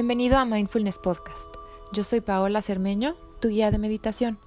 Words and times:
Bienvenido 0.00 0.38
a 0.38 0.46
Mindfulness 0.46 0.96
Podcast. 0.96 1.54
Yo 1.92 2.04
soy 2.04 2.22
Paola 2.22 2.62
Cermeño, 2.62 3.16
tu 3.38 3.48
guía 3.48 3.70
de 3.70 3.76
meditación, 3.76 4.38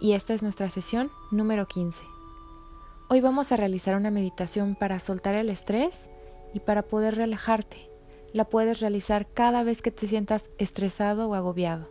y 0.00 0.12
esta 0.12 0.32
es 0.32 0.44
nuestra 0.44 0.70
sesión 0.70 1.10
número 1.32 1.66
15. 1.66 2.04
Hoy 3.08 3.20
vamos 3.20 3.50
a 3.50 3.56
realizar 3.56 3.96
una 3.96 4.12
meditación 4.12 4.76
para 4.76 5.00
soltar 5.00 5.34
el 5.34 5.50
estrés 5.50 6.08
y 6.54 6.60
para 6.60 6.82
poder 6.82 7.16
relajarte. 7.16 7.90
La 8.32 8.44
puedes 8.44 8.78
realizar 8.78 9.26
cada 9.26 9.64
vez 9.64 9.82
que 9.82 9.90
te 9.90 10.06
sientas 10.06 10.52
estresado 10.58 11.28
o 11.28 11.34
agobiado. 11.34 11.90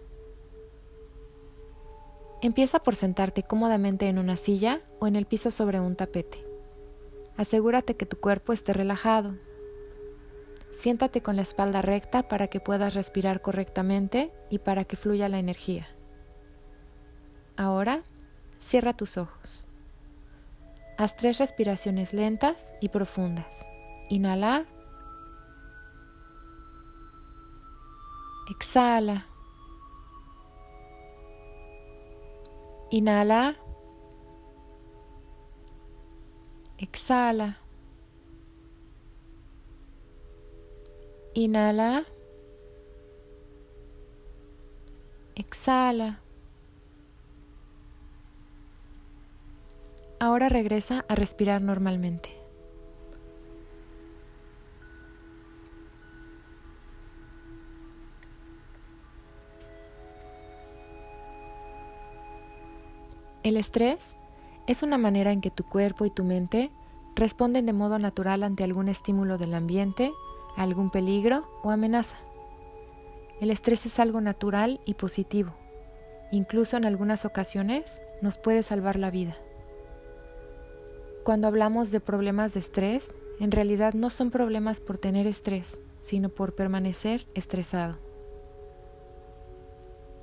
Empieza 2.41 2.79
por 2.79 2.95
sentarte 2.95 3.43
cómodamente 3.43 4.07
en 4.07 4.19
una 4.19 4.37
silla 4.37 4.83
o 4.99 5.07
en 5.07 5.17
el 5.17 5.25
piso 5.25 5.51
sobre 5.51 5.81
un 5.81 5.97
tapete. 5.97 6.45
Asegúrate 7.35 7.97
que 7.97 8.05
tu 8.05 8.21
cuerpo 8.21 8.53
esté 8.53 8.71
relajado. 8.71 9.35
Siéntate 10.71 11.21
con 11.21 11.35
la 11.35 11.41
espalda 11.41 11.81
recta 11.81 12.27
para 12.27 12.47
que 12.47 12.59
puedas 12.59 12.93
respirar 12.93 13.41
correctamente 13.41 14.33
y 14.49 14.59
para 14.59 14.85
que 14.85 14.95
fluya 14.95 15.27
la 15.27 15.39
energía. 15.39 15.87
Ahora, 17.57 18.03
cierra 18.57 18.93
tus 18.93 19.17
ojos. 19.17 19.67
Haz 20.97 21.15
tres 21.17 21.39
respiraciones 21.39 22.13
lentas 22.13 22.73
y 22.79 22.89
profundas. 22.89 23.67
Inhala. 24.09 24.65
Exhala. 28.49 29.25
Inhala. 32.91 33.55
Exhala. 36.77 37.60
Inhala. 41.33 42.05
Exhala. 45.35 46.19
Ahora 50.19 50.49
regresa 50.49 51.05
a 51.07 51.15
respirar 51.15 51.61
normalmente. 51.61 52.41
El 63.43 63.57
estrés 63.57 64.15
es 64.67 64.83
una 64.83 64.99
manera 64.99 65.31
en 65.31 65.41
que 65.41 65.49
tu 65.49 65.63
cuerpo 65.63 66.05
y 66.05 66.11
tu 66.11 66.23
mente 66.23 66.69
responden 67.15 67.65
de 67.65 67.73
modo 67.73 67.97
natural 67.97 68.43
ante 68.43 68.63
algún 68.63 68.87
estímulo 68.87 69.37
del 69.39 69.55
ambiente, 69.55 70.11
algún 70.57 70.89
peligro 70.89 71.47
o 71.63 71.71
amenaza. 71.71 72.17
El 73.39 73.49
estrés 73.49 73.85
es 73.85 73.99
algo 73.99 74.21
natural 74.21 74.79
y 74.85 74.93
positivo. 74.93 75.53
Incluso 76.31 76.77
en 76.77 76.85
algunas 76.85 77.25
ocasiones 77.25 78.01
nos 78.21 78.37
puede 78.37 78.63
salvar 78.63 78.97
la 78.97 79.11
vida. 79.11 79.35
Cuando 81.23 81.47
hablamos 81.47 81.91
de 81.91 81.99
problemas 81.99 82.53
de 82.53 82.59
estrés, 82.59 83.13
en 83.39 83.51
realidad 83.51 83.93
no 83.93 84.09
son 84.09 84.31
problemas 84.31 84.79
por 84.79 84.97
tener 84.97 85.27
estrés, 85.27 85.79
sino 85.99 86.29
por 86.29 86.53
permanecer 86.53 87.27
estresado. 87.35 87.97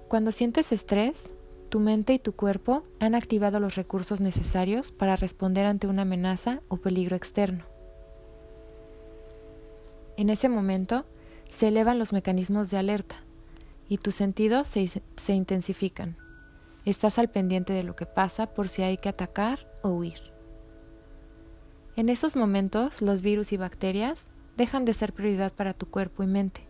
Cuando 0.08 0.32
sientes 0.32 0.72
estrés, 0.72 1.30
tu 1.68 1.80
mente 1.80 2.14
y 2.14 2.18
tu 2.18 2.32
cuerpo 2.32 2.82
han 2.98 3.14
activado 3.14 3.60
los 3.60 3.74
recursos 3.74 4.20
necesarios 4.20 4.90
para 4.90 5.16
responder 5.16 5.66
ante 5.66 5.86
una 5.86 6.02
amenaza 6.02 6.62
o 6.68 6.78
peligro 6.78 7.14
externo. 7.14 7.64
En 10.18 10.30
ese 10.30 10.48
momento 10.48 11.06
se 11.48 11.68
elevan 11.68 12.00
los 12.00 12.12
mecanismos 12.12 12.70
de 12.70 12.76
alerta 12.76 13.22
y 13.88 13.98
tus 13.98 14.16
sentidos 14.16 14.66
se, 14.66 15.32
intensifican. 15.32 16.16
Estás 16.84 17.20
al 17.20 17.30
pendiente 17.30 17.72
de 17.72 17.84
lo 17.84 17.94
que 17.94 18.04
pasa 18.04 18.52
por 18.52 18.68
si 18.68 18.82
hay 18.82 18.96
que 18.96 19.08
atacar 19.08 19.70
o 19.84 19.90
huir. 19.90 20.18
En 21.94 22.08
esos 22.08 22.34
momentos 22.34 23.00
los 23.00 23.22
virus 23.22 23.52
y 23.52 23.58
bacterias 23.58 24.26
dejan 24.56 24.84
de 24.84 24.92
ser 24.92 25.12
prioridad 25.12 25.52
para 25.52 25.72
tu 25.72 25.88
cuerpo 25.88 26.24
y 26.24 26.26
mente 26.26 26.66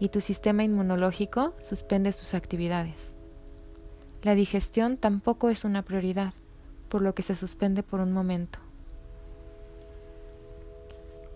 y 0.00 0.08
tu 0.08 0.20
sistema 0.20 0.64
inmunológico 0.64 1.54
suspende 1.60 2.10
sus 2.10 2.34
actividades. 2.34 3.16
La 4.22 4.34
digestión 4.34 4.96
tampoco 4.96 5.48
es 5.48 5.64
una 5.64 5.82
prioridad, 5.82 6.34
por 6.88 7.02
lo 7.02 7.14
que 7.14 7.22
se 7.22 7.36
suspende 7.36 7.84
por 7.84 8.00
un 8.00 8.10
momento. 8.10 8.58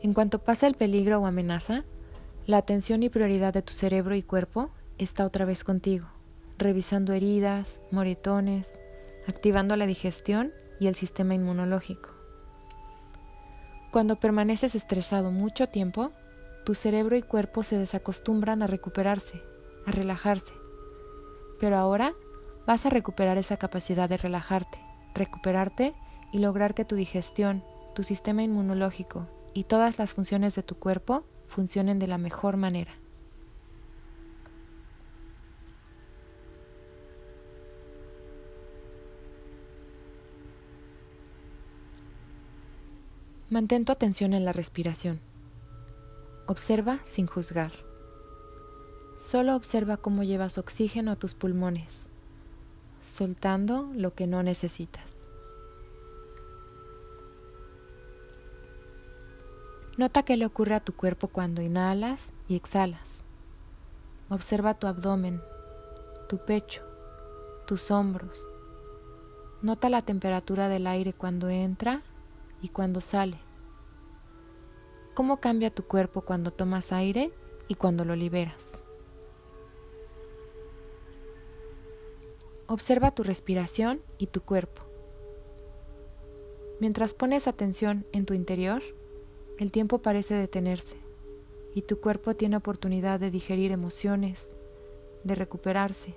En 0.05 0.13
cuanto 0.13 0.39
pasa 0.41 0.67
el 0.67 0.75
peligro 0.75 1.19
o 1.19 1.25
amenaza, 1.25 1.83
la 2.45 2.59
atención 2.59 3.03
y 3.03 3.09
prioridad 3.09 3.55
de 3.55 3.63
tu 3.63 3.73
cerebro 3.73 4.15
y 4.15 4.23
cuerpo 4.23 4.69
está 4.99 5.25
otra 5.25 5.47
vez 5.47 5.65
contigo, 5.65 6.09
revisando 6.59 7.15
heridas, 7.15 7.81
moretones, 7.91 8.69
activando 9.27 9.75
la 9.77 9.87
digestión 9.87 10.53
y 10.79 10.89
el 10.89 10.95
sistema 10.95 11.33
inmunológico. 11.33 12.11
Cuando 13.93 14.21
permaneces 14.21 14.75
estresado 14.75 15.31
mucho 15.31 15.71
tiempo, 15.71 16.13
tu 16.67 16.75
cerebro 16.75 17.17
y 17.17 17.23
cuerpo 17.23 17.63
se 17.63 17.79
desacostumbran 17.79 18.63
a 18.63 18.67
recuperarse, 18.67 19.41
a 19.87 19.91
relajarse. 19.91 20.53
Pero 21.61 21.79
ahora 21.79 22.13
vas 22.67 22.85
a 22.85 22.91
recuperar 22.91 23.39
esa 23.39 23.57
capacidad 23.57 24.11
de 24.11 24.19
relajarte, 24.19 24.77
recuperarte 25.15 25.95
y 26.31 26.41
lograr 26.41 26.75
que 26.75 26.85
tu 26.85 26.95
digestión, 26.95 27.65
tu 27.95 28.03
sistema 28.03 28.43
inmunológico 28.43 29.29
y 29.55 29.65
todas 29.65 29.99
las 29.99 30.13
funciones 30.13 30.55
de 30.55 30.63
tu 30.63 30.75
cuerpo 30.75 31.25
funcionen 31.47 31.99
de 31.99 32.07
la 32.07 32.19
mejor 32.19 32.57
manera. 32.57 32.93
Mantén 43.49 43.85
tu 43.85 43.93
atención 43.93 44.35
en 44.35 44.45
la 44.45 44.53
respiración. 44.53 45.21
Observa 46.47 46.99
sin 47.07 47.27
juzgar. 47.27 47.73
Solo 49.25 49.55
observa 49.55 49.97
cómo 49.97 50.25
llevas 50.25 50.59
oxígeno 50.59 51.13
a 51.13 51.17
tus 51.17 51.35
pulmones 51.35 52.11
soltando 53.05 53.91
lo 53.95 54.15
que 54.15 54.27
no 54.27 54.43
necesitas. 54.43 55.14
Nota 59.97 60.25
qué 60.25 60.37
le 60.37 60.45
ocurre 60.45 60.75
a 60.75 60.81
tu 60.81 60.93
cuerpo 60.93 61.29
cuando 61.29 61.63
inhalas 61.63 62.33
y 62.49 62.57
exhalas. 62.57 63.23
Observa 64.29 64.75
tu 64.75 64.89
abdomen, 64.89 65.41
tu 66.29 66.45
pecho, 66.45 66.83
tus 67.67 67.93
hombros. 67.93 68.45
Nota 69.63 69.89
la 69.89 70.03
temperatura 70.03 70.69
del 70.69 70.89
aire 70.89 71.13
cuando 71.13 71.49
entra 71.49 72.03
y 72.61 72.71
cuando 72.71 73.01
sale. 73.01 73.39
¿Cómo 75.15 75.37
cambia 75.37 75.71
tu 75.71 75.85
cuerpo 75.85 76.23
cuando 76.23 76.51
tomas 76.51 76.91
aire 76.91 77.33
y 77.69 77.77
cuando 77.77 78.05
lo 78.05 78.17
liberas? 78.17 78.73
Observa 82.67 83.13
tu 83.13 83.23
respiración 83.23 84.01
y 84.19 84.27
tu 84.27 84.41
cuerpo. 84.41 84.83
Mientras 86.81 87.15
pones 87.15 87.47
atención 87.47 88.05
en 88.11 88.27
tu 88.27 88.35
interior, 88.35 88.83
el 89.59 89.71
tiempo 89.71 89.99
parece 89.99 90.35
detenerse 90.35 90.97
y 91.75 91.83
tu 91.83 92.01
cuerpo 92.01 92.35
tiene 92.35 92.57
oportunidad 92.57 93.21
de 93.21 93.31
digerir 93.31 93.71
emociones, 93.71 94.53
de 95.23 95.35
recuperarse, 95.35 96.15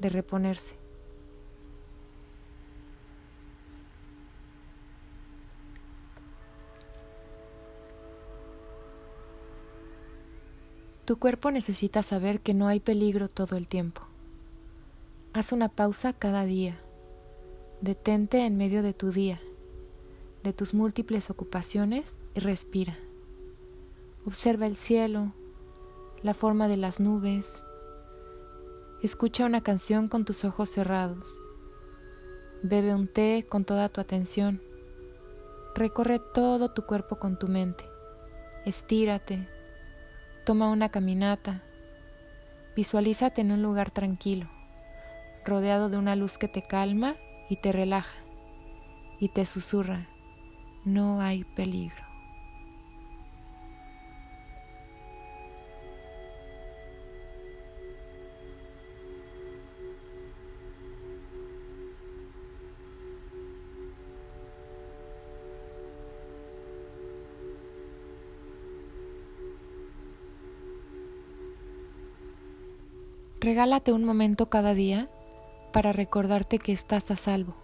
de 0.00 0.08
reponerse. 0.08 0.74
Tu 11.04 11.18
cuerpo 11.18 11.50
necesita 11.52 12.02
saber 12.02 12.40
que 12.40 12.52
no 12.52 12.66
hay 12.66 12.80
peligro 12.80 13.28
todo 13.28 13.56
el 13.56 13.68
tiempo. 13.68 14.02
Haz 15.34 15.52
una 15.52 15.68
pausa 15.68 16.12
cada 16.12 16.44
día. 16.44 16.78
Detente 17.80 18.44
en 18.44 18.56
medio 18.56 18.82
de 18.82 18.92
tu 18.92 19.12
día, 19.12 19.40
de 20.42 20.52
tus 20.52 20.74
múltiples 20.74 21.30
ocupaciones 21.30 22.18
y 22.36 22.40
respira. 22.40 22.96
Observa 24.26 24.66
el 24.66 24.76
cielo, 24.76 25.32
la 26.22 26.34
forma 26.34 26.68
de 26.68 26.76
las 26.76 27.00
nubes. 27.00 27.62
Escucha 29.02 29.46
una 29.46 29.62
canción 29.62 30.08
con 30.08 30.24
tus 30.24 30.44
ojos 30.44 30.70
cerrados. 30.70 31.42
Bebe 32.62 32.94
un 32.94 33.08
té 33.08 33.46
con 33.48 33.64
toda 33.64 33.88
tu 33.88 34.00
atención. 34.00 34.62
Recorre 35.74 36.20
todo 36.20 36.72
tu 36.72 36.86
cuerpo 36.86 37.16
con 37.16 37.38
tu 37.38 37.48
mente. 37.48 37.84
Estírate. 38.64 39.48
Toma 40.44 40.70
una 40.70 40.90
caminata. 40.90 41.64
Visualízate 42.76 43.40
en 43.40 43.52
un 43.52 43.62
lugar 43.62 43.90
tranquilo 43.90 44.48
rodeado 45.46 45.88
de 45.88 45.96
una 45.96 46.16
luz 46.16 46.38
que 46.38 46.48
te 46.48 46.62
calma 46.62 47.16
y 47.48 47.56
te 47.56 47.72
relaja 47.72 48.16
y 49.18 49.28
te 49.30 49.46
susurra, 49.46 50.08
no 50.84 51.20
hay 51.22 51.44
peligro. 51.44 52.05
Regálate 73.46 73.92
un 73.92 74.02
momento 74.02 74.50
cada 74.50 74.74
día 74.74 75.08
para 75.72 75.92
recordarte 75.92 76.58
que 76.58 76.72
estás 76.72 77.08
a 77.12 77.14
salvo. 77.14 77.54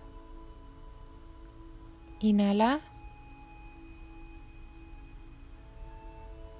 Inhala. 2.20 2.81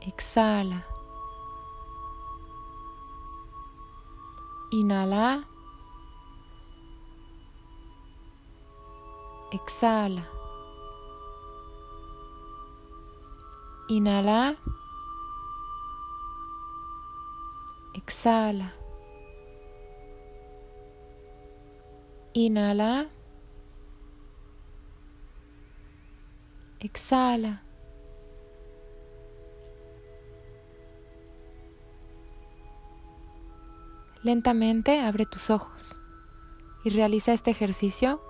Exhala. 0.01 0.85
Inhala. 4.73 5.47
Exhala. 9.53 10.29
Inhala. 13.89 14.57
Exhala. 17.95 18.81
Inhala. 22.34 23.08
Exhala. 26.81 27.62
Lentamente 34.23 35.00
abre 35.00 35.26
tus 35.26 35.50
ojos 35.50 35.99
y 36.84 36.90
realiza 36.90 37.32
este 37.32 37.50
ejercicio 37.50 38.23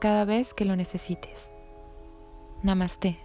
cada 0.00 0.24
vez 0.24 0.54
que 0.54 0.64
lo 0.64 0.76
necesites. 0.76 1.52
Namaste. 2.62 3.18